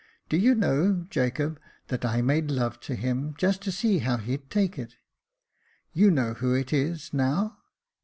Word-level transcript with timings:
Do 0.29 0.37
you 0.37 0.55
know, 0.55 1.05
Jacob, 1.11 1.59
that 1.89 2.03
I 2.03 2.23
made 2.23 2.49
love 2.49 2.79
to 2.79 2.95
him, 2.95 3.35
just 3.37 3.61
to 3.61 3.71
see 3.71 3.99
how 3.99 4.17
he'd 4.17 4.49
take 4.49 4.79
it. 4.79 4.95
You 5.93 6.09
know 6.09 6.33
who 6.33 6.55
it 6.55 6.73
is 6.73 7.13
now 7.13 7.59